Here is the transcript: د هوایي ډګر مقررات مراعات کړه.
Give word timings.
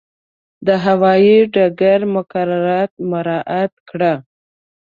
د 0.67 0.69
هوایي 0.85 1.37
ډګر 1.53 1.99
مقررات 2.15 2.91
مراعات 3.09 3.73
کړه. 3.89 4.13